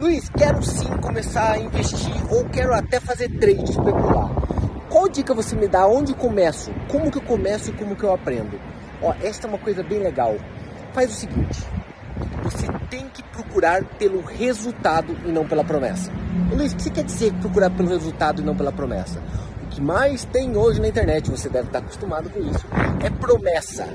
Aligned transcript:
Luiz, 0.00 0.30
quero 0.30 0.62
sim 0.62 0.88
começar 1.02 1.52
a 1.52 1.58
investir 1.58 2.10
ou 2.30 2.46
quero 2.46 2.72
até 2.72 2.98
fazer 2.98 3.28
trade, 3.38 3.64
especular. 3.64 4.30
Qual 4.88 5.06
dica 5.10 5.34
você 5.34 5.54
me 5.54 5.68
dá? 5.68 5.86
Onde 5.86 6.14
começo? 6.14 6.72
Como 6.88 7.10
que 7.10 7.18
eu 7.18 7.22
começo 7.22 7.68
e 7.68 7.74
como 7.74 7.94
que 7.94 8.02
eu 8.02 8.10
aprendo? 8.10 8.58
Ó, 9.02 9.12
esta 9.22 9.46
é 9.46 9.50
uma 9.50 9.58
coisa 9.58 9.82
bem 9.82 9.98
legal. 9.98 10.36
Faz 10.94 11.10
o 11.10 11.14
seguinte, 11.14 11.62
você 12.42 12.66
tem 12.88 13.10
que 13.10 13.22
procurar 13.24 13.84
pelo 13.98 14.22
resultado 14.22 15.14
e 15.26 15.30
não 15.30 15.46
pela 15.46 15.62
promessa. 15.62 16.10
Luiz, 16.50 16.72
o 16.72 16.76
que 16.76 16.84
você 16.84 16.90
quer 16.90 17.04
dizer 17.04 17.34
procurar 17.34 17.68
pelo 17.68 17.90
resultado 17.90 18.40
e 18.40 18.44
não 18.44 18.56
pela 18.56 18.72
promessa? 18.72 19.22
Que 19.70 19.80
mais 19.80 20.24
tem 20.24 20.56
hoje 20.56 20.80
na 20.80 20.88
internet, 20.88 21.30
você 21.30 21.48
deve 21.48 21.68
estar 21.68 21.78
acostumado 21.78 22.28
com 22.28 22.40
isso, 22.40 22.66
é 23.04 23.10
promessa. 23.10 23.88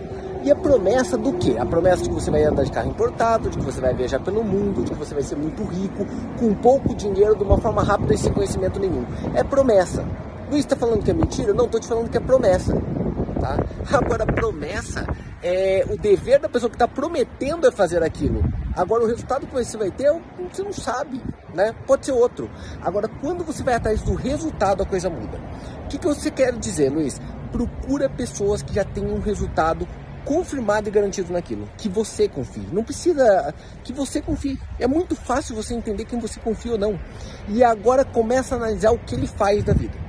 E 0.44 0.52
a 0.52 0.56
promessa 0.56 1.18
do 1.18 1.34
quê? 1.34 1.56
A 1.60 1.66
promessa 1.66 2.04
de 2.04 2.10
que 2.10 2.16
você 2.16 2.30
vai 2.30 2.44
andar 2.44 2.64
de 2.64 2.72
carro 2.72 2.90
importado, 2.90 3.50
de 3.50 3.58
que 3.58 3.64
você 3.64 3.82
vai 3.82 3.94
viajar 3.94 4.20
pelo 4.20 4.44
mundo, 4.44 4.84
de 4.84 4.92
que 4.92 4.98
você 4.98 5.14
vai 5.14 5.24
ser 5.24 5.36
muito 5.36 5.64
rico, 5.64 6.06
com 6.40 6.54
pouco 6.54 6.96
dinheiro, 6.96 7.36
de 7.36 7.44
uma 7.44 7.58
forma 7.58 7.84
rápida 7.84 8.14
e 8.14 8.18
sem 8.18 8.32
conhecimento 8.32 8.80
nenhum. 8.80 9.06
É 9.34 9.44
promessa. 9.44 10.06
Luiz 10.50 10.64
está 10.64 10.76
falando 10.76 11.04
que 11.04 11.10
é 11.10 11.14
mentira? 11.14 11.52
Não, 11.52 11.66
estou 11.66 11.80
te 11.80 11.88
falando 11.88 12.10
que 12.10 12.18
é 12.18 12.20
promessa. 12.20 12.74
Tá? 13.42 13.58
Agora, 13.92 14.26
promessa 14.26 15.06
é 15.42 15.84
o 15.90 15.98
dever 15.98 16.40
da 16.40 16.48
pessoa 16.48 16.70
que 16.70 16.76
está 16.76 16.88
prometendo 16.88 17.68
é 17.68 17.72
fazer 17.72 18.04
aquilo. 18.04 18.44
Agora, 18.76 19.04
o 19.04 19.08
resultado 19.08 19.48
que 19.48 19.54
você 19.54 19.78
vai 19.78 19.90
ter, 19.90 20.12
você 20.52 20.62
não 20.62 20.74
sabe, 20.74 21.22
né? 21.54 21.74
Pode 21.88 22.06
ser 22.06 22.12
outro. 22.12 22.50
Agora, 22.82 23.08
quando 23.22 23.44
você 23.44 23.64
vai 23.64 23.76
atrás 23.76 24.02
do 24.02 24.14
resultado, 24.14 24.84
a 24.84 24.86
coisa 24.86 25.10
muda. 25.10 25.40
O 25.86 25.88
que, 25.88 25.98
que 25.98 26.06
você 26.06 26.30
quer 26.30 26.54
dizer, 26.58 26.92
Luiz? 26.92 27.20
Procura 27.52 28.10
pessoas 28.10 28.62
que 28.62 28.74
já 28.74 28.84
têm 28.84 29.06
um 29.06 29.22
resultado 29.22 29.88
confirmado 30.26 30.90
e 30.90 30.92
garantido 30.92 31.32
naquilo. 31.32 31.70
Que 31.78 31.88
você 31.88 32.28
confie. 32.28 32.68
Não 32.72 32.84
precisa 32.84 33.54
que 33.84 33.94
você 33.94 34.22
confie. 34.22 34.60
É 34.80 34.88
muito 34.88 35.16
fácil 35.16 35.56
você 35.56 35.74
entender 35.74 36.04
quem 36.04 36.20
você 36.20 36.40
confia 36.40 36.74
ou 36.74 36.78
não. 36.78 37.00
E 37.48 37.64
agora 37.64 38.04
começa 38.04 38.56
a 38.56 38.58
analisar 38.58 38.92
o 38.92 39.00
que 39.00 39.16
ele 39.16 39.28
faz 39.28 39.64
da 39.64 39.74
vida. 39.74 40.05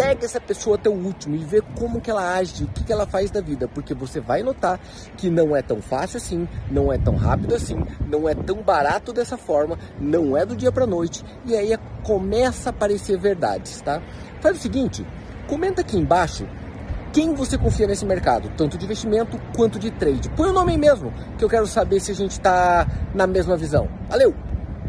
Segue 0.00 0.24
essa 0.24 0.40
pessoa 0.40 0.76
até 0.76 0.88
o 0.88 0.94
último 0.94 1.34
e 1.34 1.44
vê 1.44 1.60
como 1.78 2.00
que 2.00 2.10
ela 2.10 2.34
age, 2.34 2.64
o 2.64 2.68
que, 2.68 2.84
que 2.84 2.90
ela 2.90 3.06
faz 3.06 3.30
da 3.30 3.42
vida, 3.42 3.68
porque 3.68 3.92
você 3.92 4.18
vai 4.18 4.42
notar 4.42 4.80
que 5.14 5.28
não 5.28 5.54
é 5.54 5.60
tão 5.60 5.82
fácil 5.82 6.16
assim, 6.16 6.48
não 6.70 6.90
é 6.90 6.96
tão 6.96 7.16
rápido 7.16 7.54
assim, 7.54 7.76
não 8.08 8.26
é 8.26 8.34
tão 8.34 8.62
barato 8.62 9.12
dessa 9.12 9.36
forma, 9.36 9.78
não 10.00 10.34
é 10.34 10.46
do 10.46 10.56
dia 10.56 10.72
para 10.72 10.86
noite 10.86 11.22
e 11.44 11.54
aí 11.54 11.76
começa 12.02 12.70
a 12.70 12.72
aparecer 12.72 13.18
verdades, 13.18 13.82
tá? 13.82 14.00
Faz 14.40 14.56
o 14.56 14.60
seguinte, 14.60 15.06
comenta 15.46 15.82
aqui 15.82 15.98
embaixo 15.98 16.48
quem 17.12 17.34
você 17.34 17.58
confia 17.58 17.86
nesse 17.86 18.06
mercado, 18.06 18.50
tanto 18.56 18.78
de 18.78 18.86
investimento 18.86 19.38
quanto 19.54 19.78
de 19.78 19.90
trade. 19.90 20.30
Põe 20.30 20.48
o 20.48 20.52
nome 20.54 20.72
aí 20.72 20.78
mesmo, 20.78 21.12
que 21.36 21.44
eu 21.44 21.48
quero 21.48 21.66
saber 21.66 22.00
se 22.00 22.10
a 22.10 22.14
gente 22.14 22.32
está 22.32 22.86
na 23.14 23.26
mesma 23.26 23.54
visão. 23.54 23.86
Valeu! 24.08 24.49